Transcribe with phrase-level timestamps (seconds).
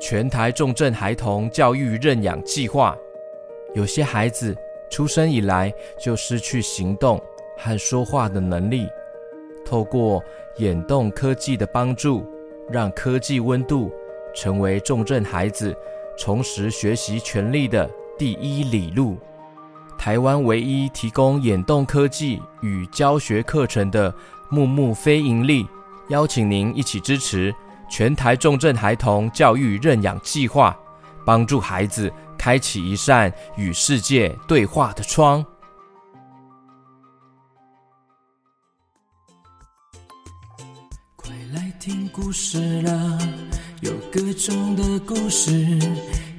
[0.00, 2.96] 全台重症孩童教育认养计划。
[3.74, 4.56] 有些孩子
[4.90, 7.22] 出生以来就失去行动
[7.58, 8.88] 和说话的能力，
[9.64, 10.20] 透过
[10.56, 12.26] 眼动科技的帮助，
[12.68, 13.92] 让科技温度
[14.34, 15.76] 成为重症孩子
[16.18, 17.88] 重拾学习权利的
[18.18, 19.18] 第一里路。
[19.98, 24.12] 台湾唯一提供眼动科技与教学课程的
[24.48, 25.66] 木木非营利，
[26.08, 27.54] 邀请您一起支持
[27.90, 30.74] 全台重症孩童教育认养计划，
[31.26, 35.44] 帮助孩子开启一扇与世界对话的窗。
[41.16, 43.18] 快来听故事啦，
[43.80, 45.50] 有各种的故事，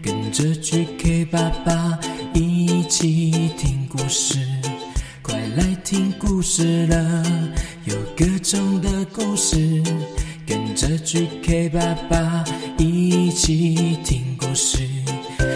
[0.02, 2.00] 跟着 GK 爸爸
[2.34, 4.40] 一起听故事。
[5.22, 7.24] 快来听故事啦，
[7.86, 9.84] 有各种的故事，
[10.52, 11.80] 跟着 GK 爸
[12.10, 12.44] 爸
[12.78, 14.80] 一起听故事。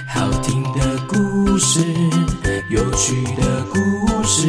[0.08, 1.82] 好听的故事，
[2.70, 4.48] 有趣的故事，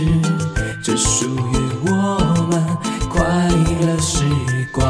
[0.85, 2.65] 这属于我们
[3.11, 3.27] 快
[3.81, 4.23] 乐时
[4.73, 4.87] 光。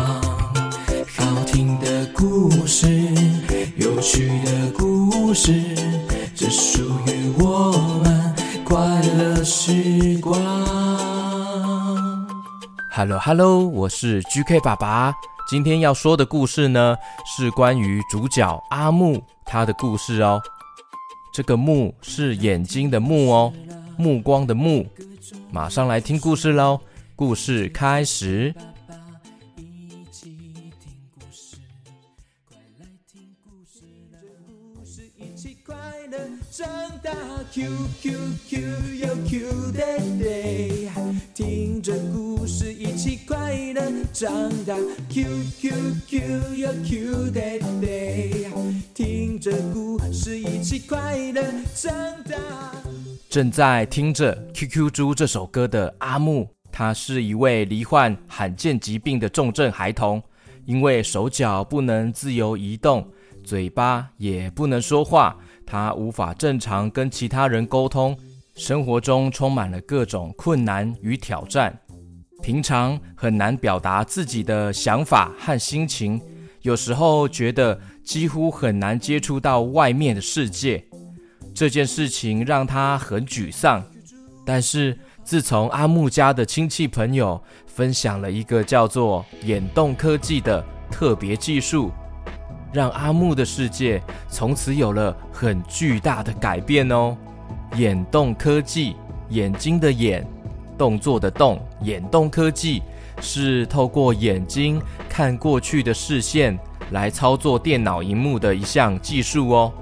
[1.16, 2.86] 好听的故事，
[3.78, 5.54] 有趣的故事，
[6.34, 7.72] 这属于我
[8.04, 8.76] 们快
[9.16, 10.38] 乐时光。
[12.91, 15.14] Hello Hello，我是 GK 爸爸。
[15.48, 20.41] 今天要说的故事呢，是关于主角阿木他的故事哦。
[21.33, 23.53] 这个目是眼睛的目哦，
[23.97, 24.86] 目光的目。
[25.53, 26.80] 马上来听故事喽！
[27.14, 28.55] 故事开始。
[36.50, 36.66] 长
[37.03, 37.12] 大
[37.53, 38.12] ，Q Q
[38.48, 38.60] Q
[38.94, 40.00] 又 Q 的
[44.27, 44.74] 长大
[45.08, 45.24] ，Q
[45.60, 45.72] Q
[46.08, 46.20] Q
[46.56, 48.44] 又 Q day，
[48.92, 51.41] 听着故事一起快乐。
[51.77, 51.94] 长
[52.28, 52.36] 大。
[53.28, 60.20] 正在听着《QQ 猪》这首歌的阿木，他是一位罹患罕见疾病的重症孩童，
[60.64, 63.08] 因为手脚不能自由移动，
[63.44, 65.37] 嘴巴也不能说话。
[65.64, 68.19] 他无法正常跟其他人沟通，
[68.56, 71.78] 生活中充满了各种困难与挑战，
[72.46, 76.20] 平常很难表达自己的想法和心情，
[76.62, 80.84] 有时候觉得几乎很难接触到外面的世界。
[81.52, 83.82] 这件事情让他很沮丧。
[84.44, 91.90] 但是自从阿木家的亲戚朋友分享了一个叫做眼动科技的特别技术。
[92.72, 97.16] 让阿木的世界从此有了很巨大的改变哦。
[97.74, 98.94] 眼动科技，
[99.30, 100.24] 眼睛的眼，
[100.76, 102.82] 动作的动，眼动科技
[103.20, 106.59] 是透过眼睛看过去的视线
[106.91, 109.72] 来操作电脑荧幕的一项技术哦，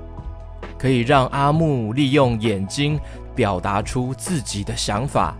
[0.79, 2.99] 可以让阿木利用眼睛
[3.35, 5.35] 表达出自己的想法。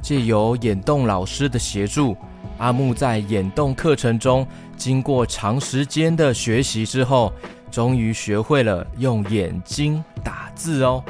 [0.00, 2.16] 借由眼动老师的协助，
[2.58, 4.46] 阿木在眼动课程中。
[4.76, 7.32] 经过长时间的学习之后，
[7.70, 11.04] 终于学会了用眼睛打字哦。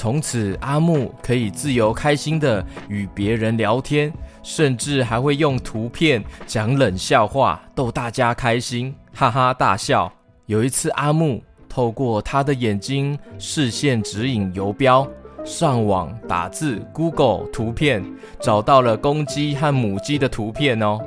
[0.00, 4.12] 从此，阿木可以自由开心地与别人聊天，
[4.44, 10.12] 甚至还会用图片讲冷笑话逗大家开心，哈哈大笑。
[10.46, 15.04] 有一次，阿木透过他的眼睛视线指引游标，
[15.44, 18.00] 上网打字，Google 图片，
[18.40, 21.00] 找到了公鸡和母鸡的图片哦。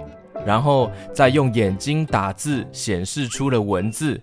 [0.45, 4.19] 然后再用眼睛打字，显示出了文字：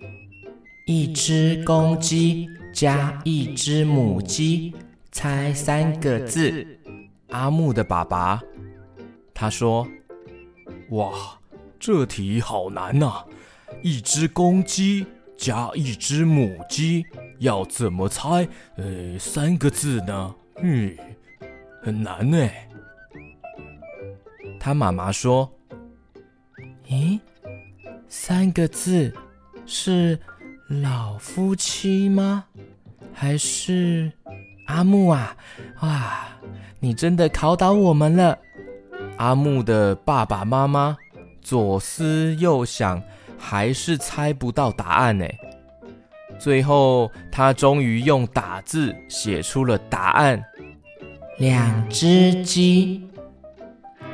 [0.87, 4.75] 一只公鸡加一只母鸡，
[5.11, 6.67] 猜三个字。
[7.29, 8.43] 阿木的爸爸
[9.35, 9.87] 他说
[10.91, 11.39] ：“哇，
[11.79, 13.25] 这题好难呐！
[13.83, 17.05] 一只公鸡加一只母鸡，
[17.39, 18.49] 要怎么猜？
[18.77, 20.35] 呃，三个字呢？
[20.63, 20.97] 嗯，
[21.83, 22.49] 很难呢。”
[24.59, 25.53] 他妈妈说。
[26.89, 27.21] 咦，
[28.09, 29.13] 三个字
[29.67, 30.19] 是
[30.69, 32.45] 老夫妻吗？
[33.15, 34.13] 还是
[34.67, 35.35] 阿木啊？
[35.81, 36.29] 哇，
[36.79, 38.39] 你真的考倒我们了！
[39.17, 40.97] 阿木的爸爸妈妈
[41.41, 43.03] 左思右想，
[43.39, 45.25] 还是猜不到答案呢。
[46.39, 50.45] 最后，他终于用打字写出了答案：
[51.39, 53.09] 两只鸡，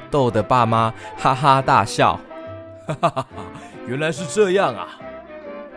[0.09, 2.19] 逗得爸妈哈哈大笑。
[2.87, 3.27] 哈哈哈！
[3.89, 5.01] 原来是这样啊！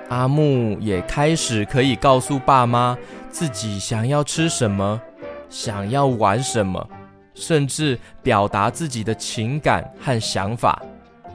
[0.10, 2.98] 阿木也开始可以告诉爸妈
[3.30, 5.02] 自己想要吃什么，
[5.50, 6.90] 想要玩什么，
[7.34, 10.82] 甚至表达自己的情感和想法，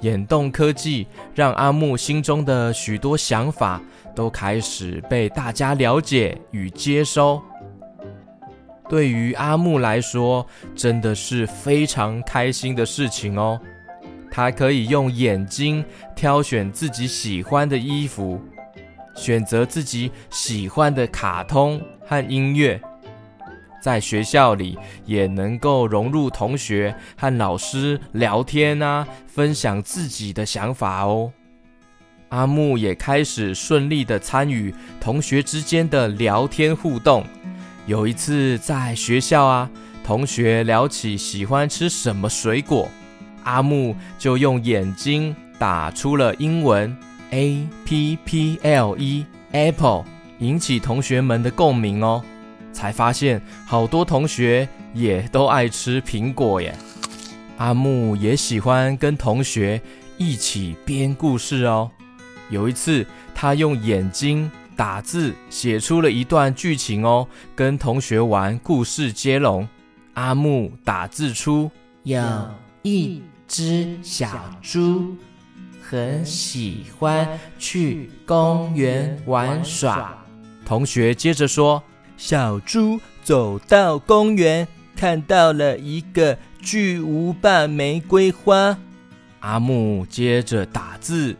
[0.00, 3.80] 眼动科技让阿木心中的许多想法
[4.14, 7.40] 都开始被大家了解与接收。
[8.88, 13.60] 对于阿木来说，真的是非常开心的事情哦。
[14.30, 15.84] 他可以用眼睛
[16.16, 18.40] 挑选自己喜欢的衣服，
[19.14, 22.80] 选择自己喜欢的卡通和音乐。
[23.82, 31.32] 在学校里也能够融入同学和老师聊天啊，分享自己的想法哦。
[32.28, 37.24] 阿木也开始顺利地参与同学之间的聊天互动。
[37.84, 39.68] 有一次在学校啊，
[40.04, 42.88] 同学聊起喜欢吃什么水果，
[43.42, 46.96] 阿木就用眼睛打出了英文
[47.32, 50.04] A P P L E Apple，
[50.38, 52.22] 引起同学们的共鸣哦。
[52.72, 56.74] 才发现好多同学也都爱吃苹果耶。
[57.56, 59.80] 阿木也喜欢跟同学
[60.18, 61.90] 一起编故事哦。
[62.50, 69.66] 有一次，他用眼睛打字写出了一段剧情哦，跟同学玩故事接龙。
[70.14, 71.70] 阿木打字出：
[72.02, 72.22] 有
[72.82, 74.28] 一只小
[74.60, 75.16] 猪，
[75.92, 80.24] 很喜欢去公园玩耍。
[80.64, 81.82] 同学接着说。
[82.14, 88.78] 小猪走到公园，看到了一个巨无霸玫瑰花。
[89.40, 91.34] 阿木接着打字：“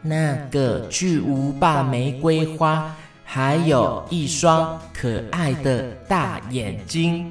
[0.00, 7.30] 那个巨无霸玫瑰花还有一双可爱的大眼睛。”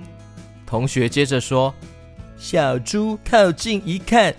[0.67, 1.73] 同学接着说
[2.37, 4.31] ：“小猪靠近一看，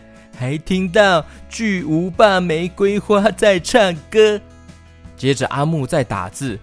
[0.43, 4.41] 还听到巨无霸玫瑰花在唱歌。”
[5.17, 6.59] 接着阿木在打字，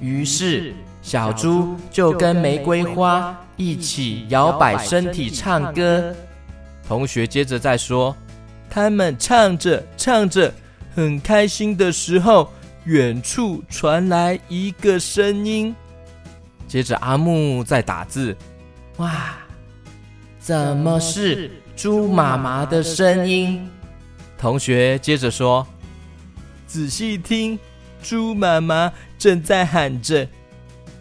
[0.00, 0.74] 于是。
[1.02, 6.14] 小猪就跟玫瑰花一起摇摆身体唱歌。
[6.86, 8.14] 同学接着再说，
[8.68, 10.52] 他们唱着唱着，
[10.94, 12.52] 很开心的时候，
[12.84, 15.74] 远处传来一个声音。
[16.68, 18.36] 接着阿木在打字，
[18.98, 19.38] 哇，
[20.38, 21.50] 怎么是
[21.80, 23.66] 猪妈妈的声音？
[24.36, 25.66] 同学接着说，
[26.66, 27.58] 仔细听，
[28.02, 30.28] 猪妈妈正在喊着。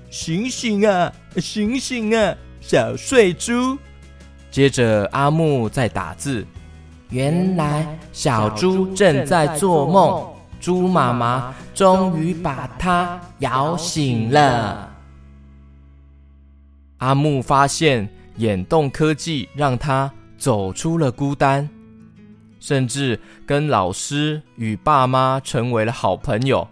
[0.09, 3.77] 醒醒啊，醒醒啊，小睡猪！
[4.49, 6.47] 接着阿木在打字，
[7.09, 14.89] 原来小猪正在做梦，猪妈妈终于把它摇醒了。
[16.99, 21.69] 阿木发现眼动科技让他走出了孤单，
[22.59, 26.67] 甚至跟老师与爸妈成为了好朋友，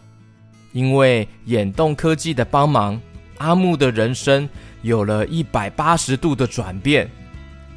[0.72, 3.00] 因为眼动科技的帮忙。
[3.40, 4.50] 阿木的人生
[4.82, 7.08] 有了一百八十度的转变，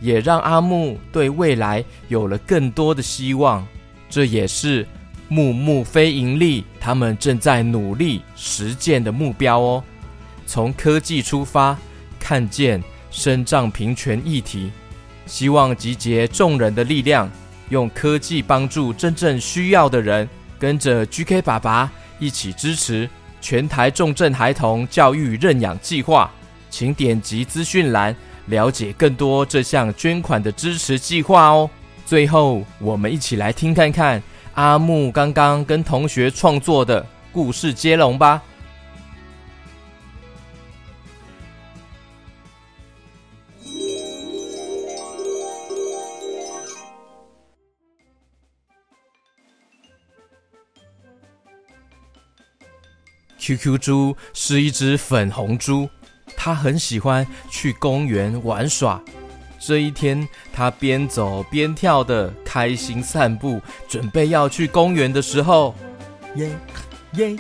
[0.00, 3.66] 也让阿木对未来有了更多的希望。
[4.08, 4.86] 这也是
[5.28, 9.84] 木木非盈利他们正在努力实践的目标哦。
[10.46, 11.76] 从科技出发，
[12.19, 14.72] 看见身障平权议题，
[15.31, 17.31] 希望集结众人的力量，
[17.69, 20.29] 用科技帮助真正需要的人。
[20.59, 23.09] 跟着 GK 爸爸一起支持。
[23.41, 26.29] 全台重症孩童教育认养计划，
[26.69, 28.15] 请点击资讯栏
[28.47, 31.71] 了解更多这项捐款的支持计划哦。
[32.05, 34.21] 最后，我们一起来听看看
[34.55, 38.43] 阿木刚刚跟同学创作的故事接龙吧。
[53.41, 55.89] QQ 猪是一只粉红猪，
[56.37, 59.03] 它很喜欢去公园玩耍。
[59.59, 65.75] 这一天，它边走边跳的开心散步，准备要去公园的时候，
[66.37, 66.51] 耶
[67.15, 67.37] 耶，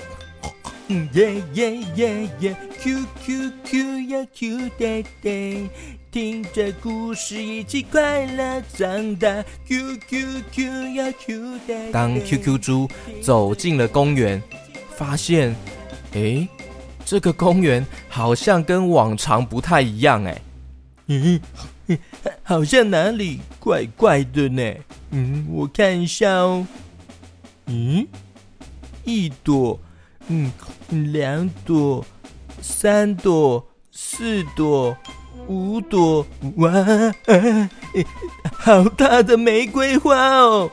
[0.88, 5.68] 嗯耶耶耶耶，Q Q Q 呀 Q 爹爹，
[6.10, 11.92] 听着故事一起快乐长大，Q Q Q 呀 Q 爹爹。
[11.92, 12.88] 当 QQ 猪
[13.22, 14.42] 走进了公园，
[14.96, 15.54] 发现。
[16.12, 16.48] 诶，
[17.04, 20.42] 这个公园好像跟往常不太一样诶。
[21.06, 21.40] 嗯，
[22.42, 24.74] 好像哪里怪怪的呢？
[25.10, 26.66] 嗯，我看一下哦。
[27.66, 28.06] 嗯，
[29.04, 29.78] 一朵，
[30.28, 30.50] 嗯，
[30.88, 32.04] 两朵，
[32.60, 34.96] 三朵，四朵，
[35.46, 36.26] 五朵，
[36.56, 36.72] 哇，
[38.52, 40.70] 好大的玫瑰花哦！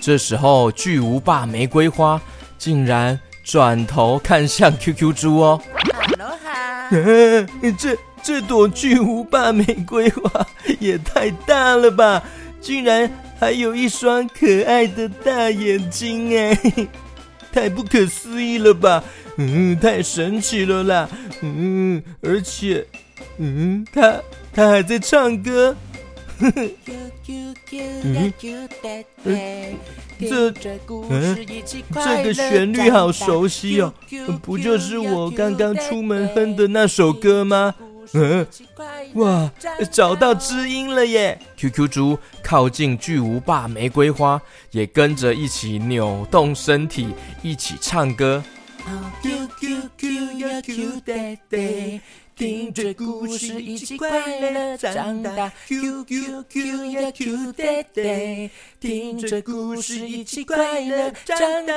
[0.00, 2.20] 这时候巨无霸玫瑰花
[2.58, 3.18] 竟然。
[3.48, 6.90] 转头看向 QQ 猪哦，哈喽哈，
[7.78, 10.46] 这这朵巨无霸玫瑰花
[10.78, 12.22] 也太大了吧，
[12.60, 16.54] 竟然还有一双可爱的大眼睛，哎，
[17.50, 19.02] 太不可思议了吧？
[19.38, 21.08] 嗯，太神奇了啦！
[21.40, 22.84] 嗯，而且，
[23.38, 24.16] 嗯，它
[24.52, 25.74] 它还在唱歌。
[26.38, 26.46] 这，
[29.24, 29.76] 嗯，
[31.92, 33.92] 这个旋律好熟悉哦，
[34.42, 37.74] 不就是我刚刚出门哼的那首歌吗？
[38.14, 38.46] 嗯，
[39.14, 39.50] 哇，
[39.90, 44.40] 找到知音了耶！QQ 猪靠近巨无霸玫瑰花，
[44.70, 47.08] 也跟着一起扭动身体，
[47.42, 48.42] 一起唱歌。
[52.38, 55.52] 听着故事，一起快乐长大。
[55.66, 61.74] Q Q Q 呀 Q 爹爹，听着故事，一起快乐长大。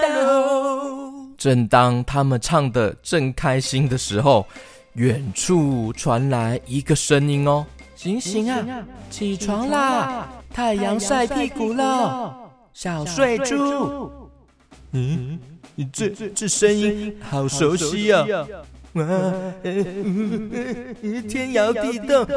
[1.35, 4.45] 正当他们唱的正开心的时候，
[4.93, 7.65] 远处传来一个声音哦
[7.97, 10.31] ：“醒醒啊，起床啦！
[10.53, 12.37] 太阳晒屁股了，
[12.71, 14.11] 小睡猪。”
[14.93, 15.39] 嗯，
[15.91, 18.23] 这这声音好熟悉啊！
[18.93, 19.05] 哇，
[21.29, 22.27] 天摇地动！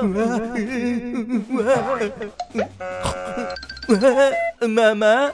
[4.69, 5.33] 妈妈，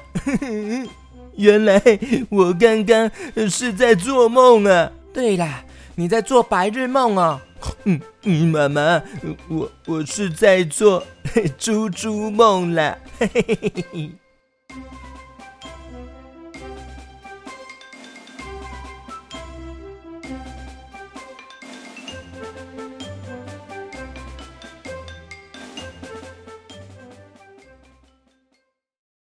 [1.36, 1.80] 原来
[2.30, 3.10] 我刚刚
[3.50, 4.90] 是在做梦啊！
[5.12, 5.62] 对啦，
[5.94, 7.40] 你在做白日梦啊！
[7.84, 9.02] 嗯嗯，妈妈，
[9.48, 11.04] 我我是在做
[11.58, 12.96] 猪猪梦啦！